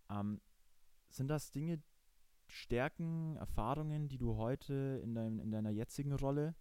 [0.09, 0.41] Ähm,
[1.11, 1.83] sind das Dinge,
[2.47, 6.55] Stärken, Erfahrungen, die du heute in, dein, in deiner jetzigen Rolle,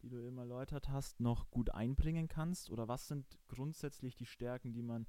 [0.00, 2.70] die du eben erläutert hast, noch gut einbringen kannst?
[2.70, 5.06] Oder was sind grundsätzlich die Stärken, die man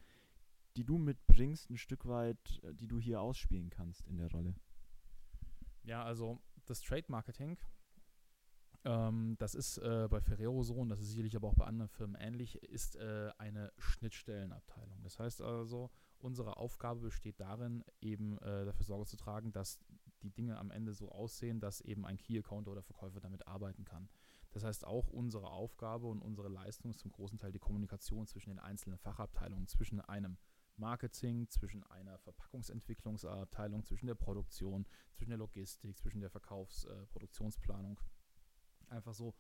[0.76, 4.56] die du mitbringst, ein Stück weit, äh, die du hier ausspielen kannst in der Rolle?
[5.84, 7.58] Ja, also das Trade Marketing,
[8.86, 11.90] ähm, das ist äh, bei Ferrero so und das ist sicherlich aber auch bei anderen
[11.90, 15.02] Firmen ähnlich, ist äh, eine Schnittstellenabteilung.
[15.04, 19.80] Das heißt also, unsere Aufgabe besteht darin, eben äh, dafür Sorge zu tragen, dass
[20.22, 24.10] die Dinge am Ende so aussehen, dass eben ein Key-Account oder Verkäufer damit arbeiten kann.
[24.52, 28.50] Das heißt, auch unsere Aufgabe und unsere Leistung ist zum großen Teil die Kommunikation zwischen
[28.50, 30.38] den einzelnen Fachabteilungen, zwischen einem
[30.78, 38.00] Marketing, zwischen einer Verpackungsentwicklungsabteilung, zwischen der Produktion, zwischen der Logistik, zwischen der Verkaufsproduktionsplanung.
[38.00, 39.34] Äh, Einfach so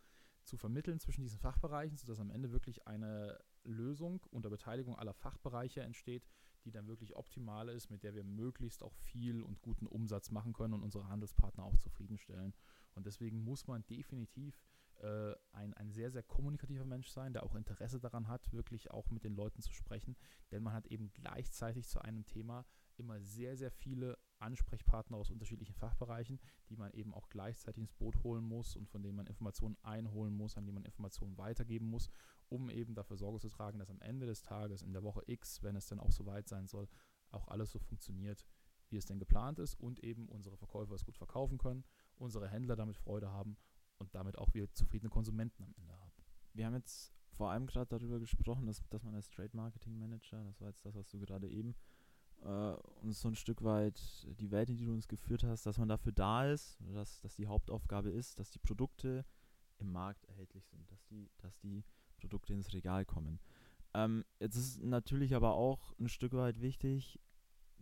[0.46, 5.82] zu vermitteln zwischen diesen Fachbereichen, sodass am Ende wirklich eine Lösung unter Beteiligung aller Fachbereiche
[5.82, 6.28] entsteht,
[6.65, 10.54] die dann wirklich optimal ist, mit der wir möglichst auch viel und guten Umsatz machen
[10.54, 12.54] können und unsere Handelspartner auch zufriedenstellen.
[12.96, 14.60] Und deswegen muss man definitiv
[15.04, 19.10] äh, ein, ein sehr, sehr kommunikativer Mensch sein, der auch Interesse daran hat, wirklich auch
[19.10, 20.16] mit den Leuten zu sprechen.
[20.52, 25.76] Denn man hat eben gleichzeitig zu einem Thema immer sehr, sehr viele Ansprechpartner aus unterschiedlichen
[25.76, 26.39] Fachbereichen,
[26.70, 30.34] die man eben auch gleichzeitig ins Boot holen muss und von denen man Informationen einholen
[30.34, 32.10] muss, an die man Informationen weitergeben muss,
[32.50, 35.63] um eben dafür Sorge zu tragen, dass am Ende des Tages, in der Woche X,
[35.63, 36.88] wenn es dann auch soweit sein soll,
[37.32, 38.46] auch alles so funktioniert,
[38.89, 41.84] wie es denn geplant ist und eben unsere Verkäufer es gut verkaufen können,
[42.18, 43.58] unsere Händler damit Freude haben
[44.04, 46.12] und damit auch wir zufriedene Konsumenten am Ende haben.
[46.54, 50.44] Wir haben jetzt vor allem gerade darüber gesprochen, dass, dass man als Trade Marketing Manager,
[50.44, 51.76] das war jetzt das, was du gerade eben
[52.42, 54.00] äh, uns so ein Stück weit
[54.39, 57.36] die Welt, in die du uns geführt hast, dass man dafür da ist, dass, dass
[57.36, 59.26] die Hauptaufgabe ist, dass die Produkte
[59.80, 61.84] im Markt erhältlich sind, dass die, dass die
[62.18, 63.39] Produkte ins Regal kommen.
[63.94, 67.20] Ähm, jetzt ist natürlich aber auch ein Stück weit wichtig,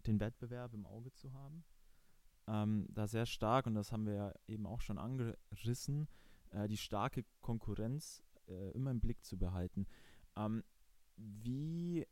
[0.05, 1.63] den Wettbewerb im Auge zu haben.
[2.47, 6.07] Ähm, da sehr stark, und das haben wir ja eben auch schon angerissen,
[6.51, 9.85] äh, die starke Konkurrenz äh, immer im Blick zu behalten.
[10.35, 10.63] Ähm,
[11.15, 12.05] wie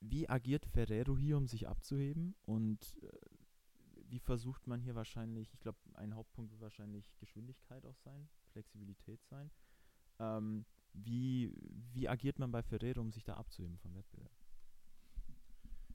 [0.00, 2.34] wie agiert Ferrero hier, um sich abzuheben?
[2.46, 3.08] Und äh,
[4.08, 9.22] wie versucht man hier wahrscheinlich, ich glaube, ein Hauptpunkt wird wahrscheinlich Geschwindigkeit auch sein, Flexibilität
[9.26, 9.50] sein.
[10.18, 11.54] Ähm, wie,
[11.92, 14.32] wie agiert man bei Ferrero, um sich da abzuheben vom Wettbewerb?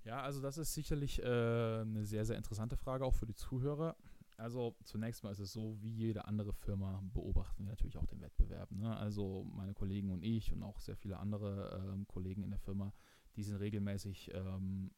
[0.05, 3.97] Ja, also das ist sicherlich äh, eine sehr, sehr interessante Frage auch für die Zuhörer.
[4.37, 8.21] Also zunächst mal ist es so, wie jede andere Firma beobachten wir natürlich auch den
[8.21, 8.71] Wettbewerb.
[8.71, 8.95] Ne?
[8.95, 12.93] Also meine Kollegen und ich und auch sehr viele andere ähm, Kollegen in der Firma
[13.35, 14.91] die sind regelmäßig ähm,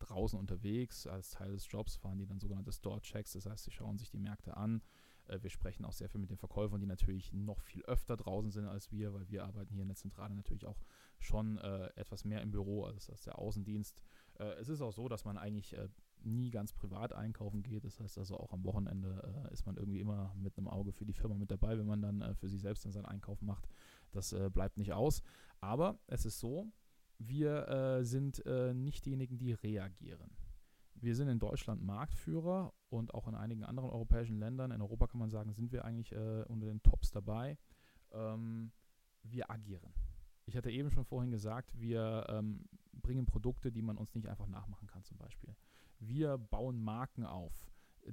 [0.00, 1.06] draußen unterwegs.
[1.06, 3.32] Als Teil des Jobs fahren die dann sogenannte Store-Checks.
[3.32, 4.82] Das heißt, sie schauen sich die Märkte an.
[5.28, 8.50] Äh, wir sprechen auch sehr viel mit den Verkäufern, die natürlich noch viel öfter draußen
[8.50, 10.80] sind als wir, weil wir arbeiten hier in der Zentrale natürlich auch
[11.18, 14.00] schon äh, etwas mehr im Büro als, als der Außendienst.
[14.38, 15.88] Äh, es ist auch so, dass man eigentlich äh,
[16.22, 17.84] nie ganz privat einkaufen geht.
[17.84, 21.04] Das heißt also auch am Wochenende äh, ist man irgendwie immer mit einem Auge für
[21.04, 23.68] die Firma mit dabei, wenn man dann äh, für sich selbst dann seinen Einkauf macht.
[24.12, 25.22] Das bleibt nicht aus.
[25.60, 26.68] Aber es ist so,
[27.18, 30.30] wir sind nicht diejenigen, die reagieren.
[30.94, 35.18] Wir sind in Deutschland Marktführer und auch in einigen anderen europäischen Ländern, in Europa kann
[35.18, 37.58] man sagen, sind wir eigentlich äh, unter den Tops dabei.
[38.12, 38.70] Ähm,
[39.22, 39.92] wir agieren.
[40.46, 44.46] Ich hatte eben schon vorhin gesagt, wir ähm, bringen Produkte, die man uns nicht einfach
[44.46, 45.56] nachmachen kann, zum Beispiel.
[45.98, 47.70] Wir bauen Marken auf,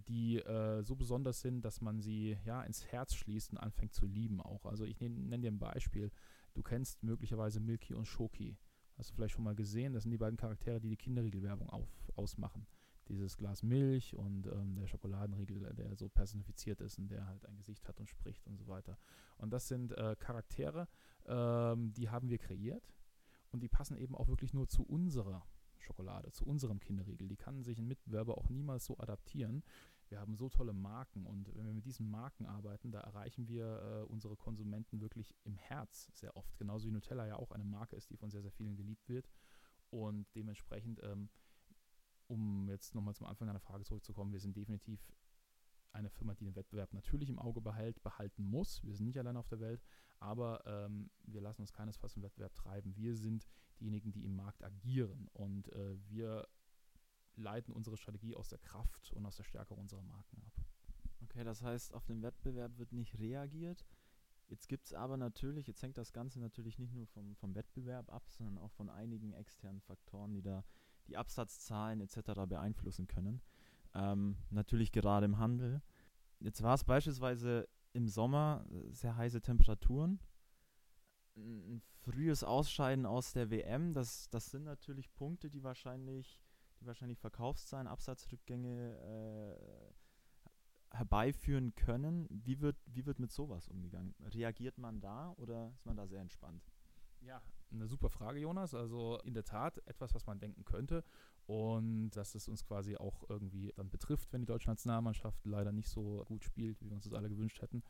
[0.07, 4.05] die äh, so besonders sind, dass man sie ja ins Herz schließt und anfängt zu
[4.05, 4.65] lieben auch.
[4.65, 6.11] Also ich nenne nenn dir ein Beispiel.
[6.53, 8.57] Du kennst möglicherweise Milky und Schoki.
[8.97, 9.93] Hast du vielleicht schon mal gesehen?
[9.93, 11.69] Das sind die beiden Charaktere, die die Kinderriegelwerbung
[12.15, 12.65] ausmachen.
[13.07, 17.57] Dieses Glas Milch und ähm, der Schokoladenriegel, der so personifiziert ist und der halt ein
[17.57, 18.97] Gesicht hat und spricht und so weiter.
[19.37, 20.87] Und das sind äh, Charaktere,
[21.25, 22.93] ähm, die haben wir kreiert
[23.51, 25.45] und die passen eben auch wirklich nur zu unserer
[25.81, 27.27] Schokolade, zu unserem Kinderriegel.
[27.27, 29.63] Die kann sich ein Mitbewerber auch niemals so adaptieren.
[30.09, 33.81] Wir haben so tolle Marken und wenn wir mit diesen Marken arbeiten, da erreichen wir
[33.81, 36.57] äh, unsere Konsumenten wirklich im Herz sehr oft.
[36.57, 39.29] Genauso wie Nutella ja auch eine Marke ist, die von sehr, sehr vielen geliebt wird.
[39.89, 41.29] Und dementsprechend, ähm,
[42.31, 45.05] um jetzt nochmal zum Anfang deiner Frage zurückzukommen, wir sind definitiv
[45.91, 48.81] eine Firma, die den Wettbewerb natürlich im Auge behält, behalten muss.
[48.83, 49.83] Wir sind nicht allein auf der Welt,
[50.19, 52.95] aber ähm, wir lassen uns keinesfalls im Wettbewerb treiben.
[52.95, 53.45] Wir sind
[53.81, 56.47] diejenigen, die im Markt agieren und äh, wir
[57.35, 60.53] leiten unsere Strategie aus der Kraft und aus der Stärke unserer Marken ab.
[61.23, 63.85] Okay, das heißt, auf den Wettbewerb wird nicht reagiert.
[64.47, 68.09] Jetzt gibt es aber natürlich, jetzt hängt das Ganze natürlich nicht nur vom, vom Wettbewerb
[68.09, 70.63] ab, sondern auch von einigen externen Faktoren, die da
[71.07, 72.45] die Absatzzahlen etc.
[72.47, 73.41] beeinflussen können.
[73.93, 75.81] Ähm, natürlich gerade im Handel.
[76.39, 80.19] Jetzt war es beispielsweise im Sommer äh, sehr heiße Temperaturen.
[81.35, 86.41] Ein frühes Ausscheiden aus der WM, das, das sind natürlich Punkte, die wahrscheinlich
[86.81, 92.27] die wahrscheinlich Verkaufszahlen, Absatzrückgänge äh, herbeiführen können.
[92.29, 94.13] Wie wird, wie wird mit sowas umgegangen?
[94.19, 96.63] Reagiert man da oder ist man da sehr entspannt?
[97.21, 98.73] Ja, eine super Frage, Jonas.
[98.73, 101.03] Also in der Tat etwas, was man denken könnte.
[101.45, 105.89] Und dass es uns quasi auch irgendwie dann betrifft, wenn die deutsche Nationalmannschaft leider nicht
[105.89, 107.83] so gut spielt, wie wir uns das alle gewünscht hätten.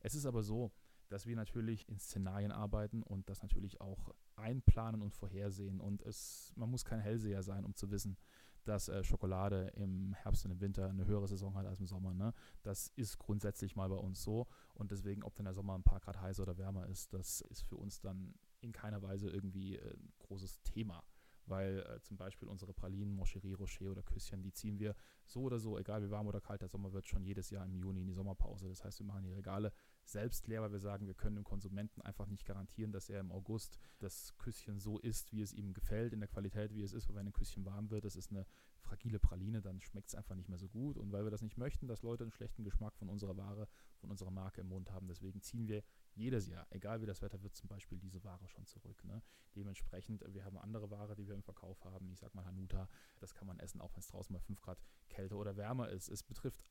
[0.00, 0.72] Es ist aber so,
[1.08, 5.80] dass wir natürlich in Szenarien arbeiten und das natürlich auch einplanen und vorhersehen.
[5.80, 8.16] Und es, man muss kein Hellseher sein, um zu wissen,
[8.64, 12.12] dass äh, Schokolade im Herbst und im Winter eine höhere Saison hat als im Sommer.
[12.12, 12.34] Ne?
[12.62, 14.48] Das ist grundsätzlich mal bei uns so.
[14.74, 17.62] Und deswegen, ob dann der Sommer ein paar Grad heißer oder wärmer ist, das ist
[17.62, 21.04] für uns dann in keiner Weise irgendwie äh, ein großes Thema
[21.46, 25.58] weil äh, zum Beispiel unsere Pralinen, Moncherie, Rocher oder Küsschen, die ziehen wir so oder
[25.58, 28.06] so, egal wie warm oder kalt der Sommer wird, schon jedes Jahr im Juni in
[28.06, 28.68] die Sommerpause.
[28.68, 29.72] Das heißt, wir machen die Regale
[30.08, 33.32] selbst leer, weil wir sagen, wir können dem Konsumenten einfach nicht garantieren, dass er im
[33.32, 37.08] August das Küsschen so isst, wie es ihm gefällt, in der Qualität, wie es ist,
[37.08, 38.46] weil wenn ein Küsschen warm wird, das ist eine
[38.80, 40.96] fragile Praline, dann schmeckt es einfach nicht mehr so gut.
[40.96, 44.10] Und weil wir das nicht möchten, dass Leute einen schlechten Geschmack von unserer Ware, von
[44.10, 45.82] unserer Marke im Mund haben, deswegen ziehen wir
[46.14, 49.04] jedes Jahr, egal wie das Wetter wird, zum Beispiel diese Ware schon zurück.
[49.04, 49.22] Ne?
[49.54, 52.10] Dementsprechend, wir haben andere Ware, die wir im Verkauf haben.
[52.10, 52.88] Ich sag mal Hanuta,
[53.18, 56.08] das kann man essen, auch wenn es draußen mal 5 Grad kälter oder wärmer ist.
[56.08, 56.62] Es betrifft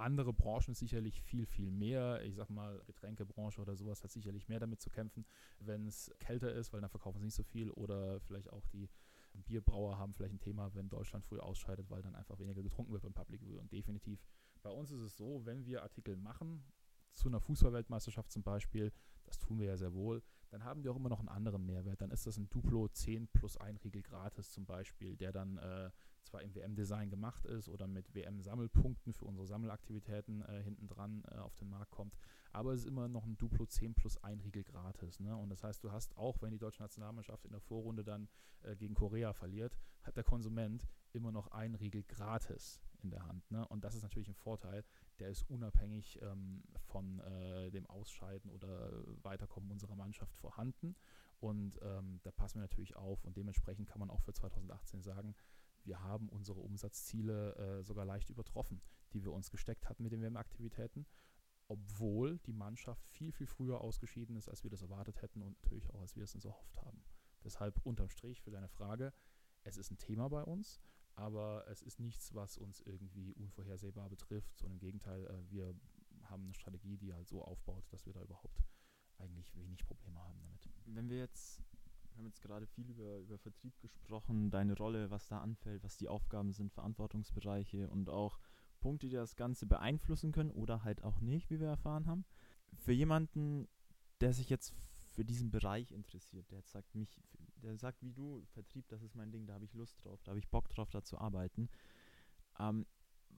[0.00, 2.22] andere Branchen sicherlich viel, viel mehr.
[2.24, 5.24] Ich sag mal, Getränkebranche oder sowas hat sicherlich mehr damit zu kämpfen,
[5.58, 7.70] wenn es kälter ist, weil dann verkaufen sie nicht so viel.
[7.70, 8.88] Oder vielleicht auch die
[9.32, 13.02] Bierbrauer haben vielleicht ein Thema, wenn Deutschland früh ausscheidet, weil dann einfach weniger getrunken wird
[13.02, 13.58] beim Public View.
[13.58, 14.24] Und definitiv,
[14.62, 16.64] bei uns ist es so, wenn wir Artikel machen,
[17.14, 18.92] zu einer Fußballweltmeisterschaft zum Beispiel,
[19.24, 22.00] das tun wir ja sehr wohl, dann haben wir auch immer noch einen anderen Mehrwert.
[22.00, 25.90] Dann ist das ein Duplo 10 plus 1 Riegel gratis zum Beispiel, der dann äh,
[26.24, 31.36] zwar im WM-Design gemacht ist oder mit WM-Sammelpunkten für unsere Sammelaktivitäten äh, hinten dran äh,
[31.38, 32.16] auf den Markt kommt,
[32.52, 35.20] aber es ist immer noch ein Duplo 10 plus 1 Riegel gratis.
[35.20, 35.36] Ne?
[35.36, 38.28] Und das heißt, du hast auch, wenn die deutsche Nationalmannschaft in der Vorrunde dann
[38.62, 43.50] äh, gegen Korea verliert, hat der Konsument immer noch ein Riegel gratis in der Hand.
[43.50, 43.66] Ne?
[43.68, 44.84] Und das ist natürlich ein Vorteil,
[45.18, 48.90] der ist unabhängig ähm, von äh, dem Ausscheiden oder
[49.22, 50.96] Weiterkommen unserer Mannschaft vorhanden.
[51.40, 55.34] Und ähm, da passen wir natürlich auf und dementsprechend kann man auch für 2018 sagen,
[55.84, 58.82] wir haben unsere Umsatzziele äh, sogar leicht übertroffen,
[59.14, 61.06] die wir uns gesteckt hatten mit den WM-Aktivitäten,
[61.68, 65.88] obwohl die Mannschaft viel, viel früher ausgeschieden ist, als wir das erwartet hätten und natürlich
[65.90, 67.02] auch, als wir es uns erhofft haben.
[67.42, 69.14] Deshalb unterm Strich für deine Frage,
[69.62, 70.80] es ist ein Thema bei uns
[71.20, 75.74] aber es ist nichts, was uns irgendwie unvorhersehbar betrifft, sondern im Gegenteil, äh, wir
[76.24, 78.64] haben eine Strategie, die halt so aufbaut, dass wir da überhaupt
[79.18, 80.68] eigentlich wenig Probleme haben damit.
[80.86, 81.62] Wenn wir jetzt,
[82.12, 85.96] wir haben jetzt gerade viel über, über Vertrieb gesprochen, deine Rolle, was da anfällt, was
[85.96, 88.38] die Aufgaben sind, Verantwortungsbereiche und auch
[88.80, 92.24] Punkte, die das Ganze beeinflussen können oder halt auch nicht, wie wir erfahren haben.
[92.76, 93.68] Für jemanden,
[94.20, 94.74] der sich jetzt
[95.10, 97.20] für diesen Bereich interessiert, der jetzt sagt, mich,
[97.60, 100.30] der sagt wie du, Vertrieb, das ist mein Ding, da habe ich Lust drauf, da
[100.30, 101.68] habe ich Bock drauf, da zu arbeiten.
[102.58, 102.86] Ähm,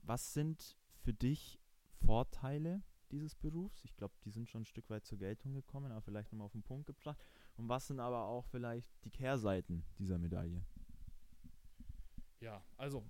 [0.03, 1.59] was sind für dich
[2.05, 3.83] Vorteile dieses Berufs?
[3.83, 6.51] Ich glaube, die sind schon ein Stück weit zur Geltung gekommen, aber vielleicht nochmal auf
[6.51, 7.23] den Punkt gebracht.
[7.55, 10.65] Und was sind aber auch vielleicht die Kehrseiten dieser Medaille?
[12.39, 13.05] Ja, also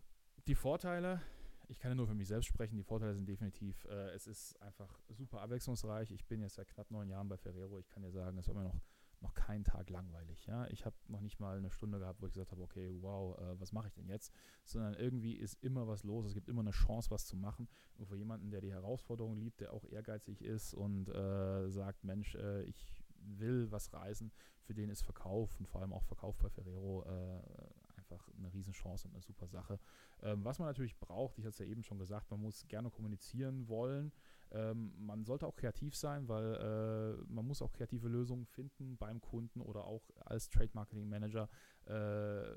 [0.48, 1.22] die Vorteile,
[1.68, 4.62] ich kann ja nur für mich selbst sprechen, die Vorteile sind definitiv, äh, es ist
[4.62, 6.12] einfach super abwechslungsreich.
[6.12, 7.80] Ich bin jetzt seit knapp neun Jahren bei Ferrero.
[7.80, 8.80] Ich kann dir sagen, es war mir noch
[9.24, 10.46] noch keinen Tag langweilig.
[10.46, 10.68] Ja?
[10.68, 13.60] Ich habe noch nicht mal eine Stunde gehabt, wo ich gesagt habe, okay, wow, äh,
[13.60, 14.32] was mache ich denn jetzt?
[14.66, 16.26] Sondern irgendwie ist immer was los.
[16.26, 17.68] Es gibt immer eine Chance, was zu machen.
[17.98, 22.36] Und für jemanden, der die Herausforderung liebt, der auch ehrgeizig ist und äh, sagt, Mensch,
[22.36, 24.32] äh, ich will was reisen,
[24.62, 29.08] für den ist Verkauf und vor allem auch Verkauf bei Ferrero äh, einfach eine Riesenchance
[29.08, 29.80] und eine super Sache.
[30.22, 32.90] Ähm, was man natürlich braucht, ich hatte es ja eben schon gesagt, man muss gerne
[32.90, 34.12] kommunizieren wollen.
[34.54, 39.20] Ähm, man sollte auch kreativ sein, weil äh, man muss auch kreative Lösungen finden beim
[39.20, 41.50] Kunden oder auch als Trade Marketing Manager.
[41.86, 42.56] Äh,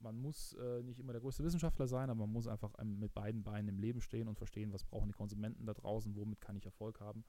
[0.00, 3.14] man muss äh, nicht immer der größte Wissenschaftler sein, aber man muss einfach ähm, mit
[3.14, 6.56] beiden Beinen im Leben stehen und verstehen, was brauchen die Konsumenten da draußen, womit kann
[6.56, 7.24] ich Erfolg haben.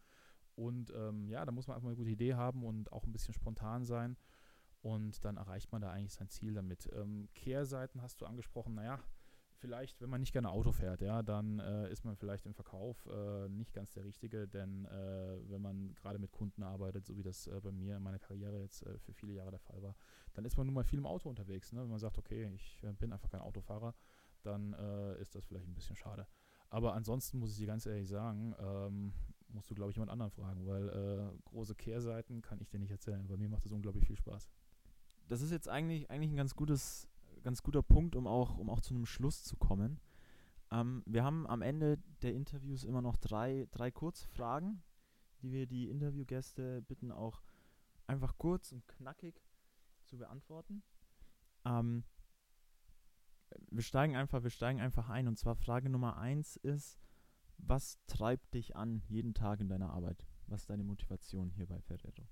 [0.56, 3.34] Und ähm, ja, da muss man einfach eine gute Idee haben und auch ein bisschen
[3.34, 4.18] spontan sein.
[4.82, 6.88] Und dann erreicht man da eigentlich sein Ziel damit.
[6.94, 9.00] Ähm, Kehrseiten hast du angesprochen, naja,
[9.58, 13.06] vielleicht, wenn man nicht gerne Auto fährt, ja, dann äh, ist man vielleicht im Verkauf
[13.08, 17.24] äh, nicht ganz der Richtige, denn äh, wenn man gerade mit Kunden arbeitet, so wie
[17.24, 19.96] das äh, bei mir in meiner Karriere jetzt äh, für viele Jahre der Fall war,
[20.34, 21.72] dann ist man nun mal viel im Auto unterwegs.
[21.72, 21.82] Ne?
[21.82, 23.96] Wenn man sagt, okay, ich äh, bin einfach kein Autofahrer,
[24.44, 24.74] dann
[25.20, 26.28] ist das vielleicht ein bisschen schade.
[26.70, 29.12] Aber ansonsten muss ich dir ganz ehrlich sagen, ähm,
[29.48, 33.26] musst du, glaube ich, jemand anderen fragen, weil große Kehrseiten kann ich dir nicht erzählen.
[33.26, 34.48] Bei mir macht das unglaublich viel Spaß.
[35.28, 37.10] Das ist jetzt eigentlich, eigentlich ein ganz gutes
[37.46, 40.00] ganz guter Punkt, um auch, um auch zu einem Schluss zu kommen.
[40.72, 44.82] Ähm, wir haben am Ende der Interviews immer noch drei, drei Kurzfragen,
[45.44, 47.44] die wir die Interviewgäste bitten, auch
[48.08, 49.44] einfach kurz und knackig
[50.06, 50.82] zu beantworten.
[51.66, 52.04] Ähm,
[53.70, 55.28] wir steigen einfach, wir steigen einfach ein.
[55.28, 57.00] Und zwar Frage Nummer eins ist,
[57.60, 60.26] was treibt dich an jeden Tag in deiner Arbeit?
[60.48, 62.28] Was ist deine Motivation hier bei Ferrero?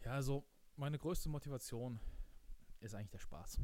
[0.00, 2.00] Ja, also Meine größte Motivation
[2.82, 3.58] ist eigentlich der Spaß.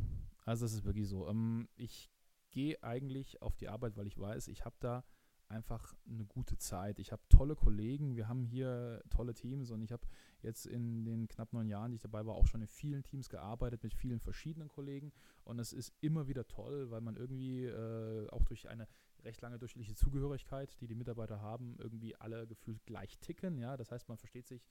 [0.44, 1.28] Also das ist wirklich so.
[1.28, 2.10] Ähm, ich
[2.50, 5.04] gehe eigentlich auf die Arbeit, weil ich weiß, ich habe da
[5.48, 6.98] einfach eine gute Zeit.
[6.98, 10.06] Ich habe tolle Kollegen, wir haben hier tolle Teams und ich habe
[10.42, 13.28] jetzt in den knapp neun Jahren, die ich dabei war, auch schon in vielen Teams
[13.28, 15.12] gearbeitet mit vielen verschiedenen Kollegen
[15.44, 18.86] und es ist immer wieder toll, weil man irgendwie äh, auch durch eine
[19.24, 23.58] recht lange durchschnittliche Zugehörigkeit, die die Mitarbeiter haben, irgendwie alle gefühlt gleich ticken.
[23.58, 24.68] Ja, das heißt, man versteht sich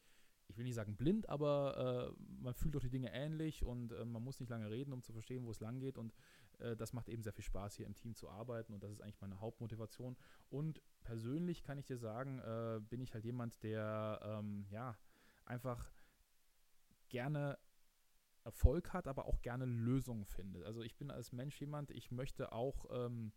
[0.47, 4.05] ich will nicht sagen blind, aber äh, man fühlt doch die Dinge ähnlich und äh,
[4.05, 5.97] man muss nicht lange reden, um zu verstehen, wo es lang geht.
[5.97, 6.13] Und
[6.59, 9.01] äh, das macht eben sehr viel Spaß, hier im Team zu arbeiten und das ist
[9.01, 10.15] eigentlich meine Hauptmotivation.
[10.49, 14.97] Und persönlich kann ich dir sagen, äh, bin ich halt jemand, der ähm, ja
[15.45, 15.91] einfach
[17.09, 17.57] gerne
[18.43, 20.63] Erfolg hat, aber auch gerne Lösungen findet.
[20.63, 23.33] Also ich bin als Mensch jemand, ich möchte auch ähm,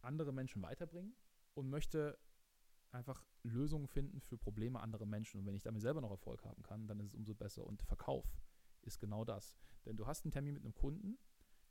[0.00, 1.14] andere Menschen weiterbringen
[1.52, 2.18] und möchte
[2.94, 5.40] einfach Lösungen finden für Probleme anderer Menschen.
[5.40, 7.66] Und wenn ich damit selber noch Erfolg haben kann, dann ist es umso besser.
[7.66, 8.26] Und Verkauf
[8.82, 9.56] ist genau das.
[9.84, 11.18] Denn du hast einen Termin mit einem Kunden,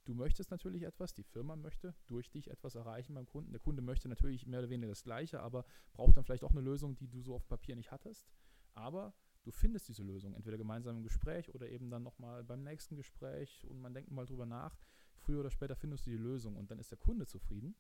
[0.05, 3.51] du möchtest natürlich etwas, die Firma möchte durch dich etwas erreichen beim Kunden.
[3.51, 6.61] Der Kunde möchte natürlich mehr oder weniger das Gleiche, aber braucht dann vielleicht auch eine
[6.61, 8.27] Lösung, die du so auf Papier nicht hattest.
[8.73, 12.95] Aber du findest diese Lösung, entweder gemeinsam im Gespräch oder eben dann nochmal beim nächsten
[12.95, 14.77] Gespräch und man denkt mal drüber nach.
[15.15, 17.75] Früher oder später findest du die Lösung und dann ist der Kunde zufrieden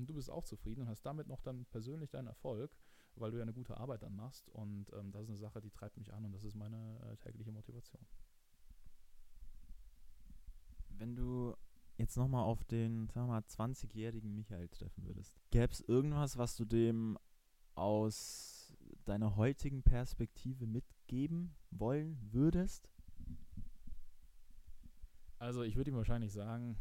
[0.00, 2.74] und du bist auch zufrieden und hast damit noch dann persönlich deinen Erfolg,
[3.16, 4.48] weil du ja eine gute Arbeit dann machst.
[4.48, 7.16] Und ähm, das ist eine Sache, die treibt mich an und das ist meine äh,
[7.18, 8.04] tägliche Motivation.
[10.88, 11.54] Wenn du
[11.98, 16.56] jetzt nochmal auf den, sagen wir mal, 20-jährigen Michael treffen würdest, gäbe es irgendwas, was
[16.56, 17.18] du dem
[17.74, 22.88] aus deiner heutigen Perspektive mitgeben wollen würdest?
[25.38, 26.76] Also ich würde ihm wahrscheinlich sagen,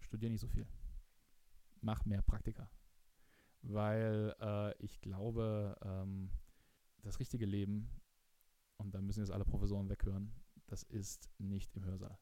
[0.00, 0.66] studier nicht so viel
[1.80, 2.70] mach mehr Praktika.
[3.62, 6.30] Weil äh, ich glaube, ähm,
[7.02, 7.90] das richtige Leben,
[8.76, 10.32] und da müssen jetzt alle Professoren weghören,
[10.66, 12.18] das ist nicht im Hörsaal.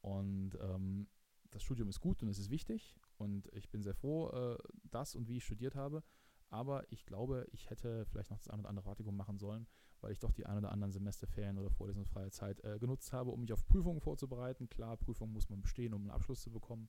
[0.00, 1.08] Und ähm,
[1.50, 5.14] das Studium ist gut und es ist wichtig und ich bin sehr froh, äh, das
[5.14, 6.02] und wie ich studiert habe.
[6.48, 9.66] Aber ich glaube, ich hätte vielleicht noch das ein oder andere Praktikum machen sollen,
[10.00, 13.40] weil ich doch die ein oder anderen Semesterferien oder vorlesungsfreie Zeit äh, genutzt habe, um
[13.40, 14.68] mich auf Prüfungen vorzubereiten.
[14.68, 16.88] Klar, Prüfungen muss man bestehen, um einen Abschluss zu bekommen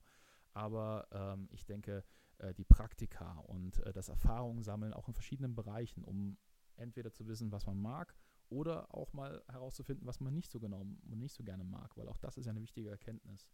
[0.58, 2.04] aber ähm, ich denke,
[2.38, 6.36] äh, die Praktika und äh, das Erfahrungen sammeln, auch in verschiedenen Bereichen, um
[6.74, 8.16] entweder zu wissen, was man mag
[8.48, 12.08] oder auch mal herauszufinden, was man nicht so genau und nicht so gerne mag, weil
[12.08, 13.46] auch das ist ja eine wichtige Erkenntnis.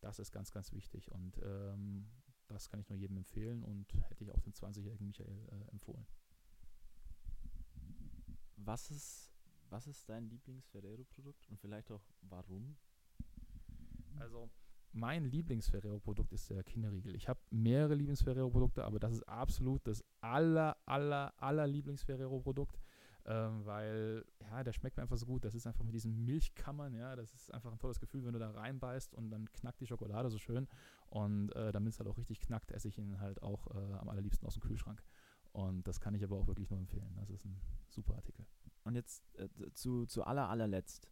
[0.00, 2.08] Das ist ganz, ganz wichtig und ähm,
[2.48, 6.06] das kann ich nur jedem empfehlen und hätte ich auch dem 20-jährigen Michael äh, empfohlen.
[8.56, 9.30] Was ist,
[9.68, 12.78] was ist dein Lieblings-Ferrero-Produkt und vielleicht auch warum?
[14.18, 14.48] Also,
[14.92, 17.14] mein Lieblings-Ferrero-Produkt ist der Kinderriegel.
[17.14, 22.80] Ich habe mehrere Lieblings-Ferrero-Produkte, aber das ist absolut das aller, aller, aller Lieblings-Ferrero-Produkt,
[23.26, 25.44] ähm, weil, ja, der schmeckt mir einfach so gut.
[25.44, 28.38] Das ist einfach mit diesen Milchkammern, ja, das ist einfach ein tolles Gefühl, wenn du
[28.38, 30.68] da reinbeißt und dann knackt die Schokolade so schön.
[31.08, 34.08] Und äh, damit es halt auch richtig knackt, esse ich ihn halt auch äh, am
[34.08, 35.02] allerliebsten aus dem Kühlschrank.
[35.52, 37.14] Und das kann ich aber auch wirklich nur empfehlen.
[37.16, 38.44] Das ist ein super Artikel.
[38.84, 41.08] Und jetzt äh, zu, zu aller, allerletzt.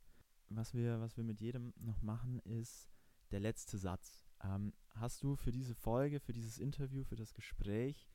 [0.51, 2.94] Was wir, was wir mit jedem noch machen, ist
[3.31, 4.25] der letzte Satz.
[4.43, 8.09] Ähm, hast du für diese Folge, für dieses Interview, für das Gespräch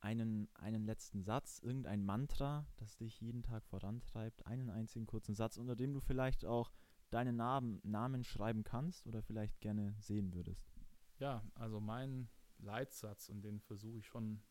[0.00, 5.56] einen, einen letzten Satz, irgendein Mantra, das dich jeden Tag vorantreibt, einen einzigen kurzen Satz,
[5.56, 6.72] unter dem du vielleicht auch
[7.10, 10.70] deinen Namen, Namen schreiben kannst oder vielleicht gerne sehen würdest?
[11.18, 14.42] Ja, also mein Leitsatz, und den versuche ich schon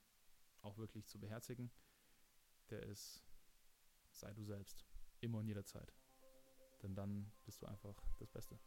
[0.61, 1.71] auch wirklich zu beherzigen,
[2.69, 3.23] der ist,
[4.11, 4.85] sei du selbst,
[5.21, 5.93] immer und jederzeit.
[6.81, 8.59] Denn dann bist du einfach das Beste.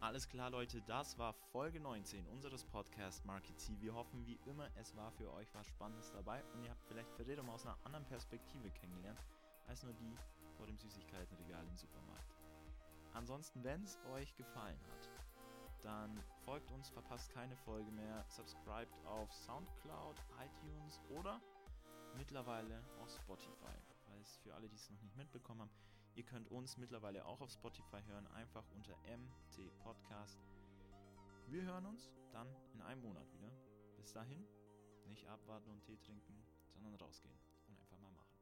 [0.00, 3.72] Alles klar, Leute, das war Folge 19 unseres Podcast Market C.
[3.80, 7.10] Wir hoffen wie immer, es war für euch was Spannendes dabei und ihr habt vielleicht
[7.14, 9.18] Ferrero aus einer anderen Perspektive kennengelernt,
[9.66, 10.14] als nur die
[10.56, 12.32] vor dem Süßigkeitenregal im Supermarkt.
[13.12, 15.10] Ansonsten, wenn es euch gefallen hat,
[15.82, 21.40] dann folgt uns, verpasst keine Folge mehr, subscribt auf Soundcloud, iTunes oder
[22.16, 23.74] mittlerweile auf Spotify.
[24.06, 25.70] Falls für alle, die es noch nicht mitbekommen haben,
[26.18, 30.40] Ihr könnt uns mittlerweile auch auf Spotify hören, einfach unter MT Podcast.
[31.46, 33.52] Wir hören uns dann in einem Monat wieder.
[33.96, 34.44] Bis dahin,
[35.06, 36.42] nicht abwarten und Tee trinken,
[36.72, 37.38] sondern rausgehen
[37.68, 38.34] und einfach mal machen.